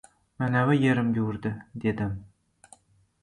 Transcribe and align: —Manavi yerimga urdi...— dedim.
—Manavi 0.43 0.77
yerimga 0.83 1.25
urdi...— 1.33 1.51
dedim. 1.85 2.15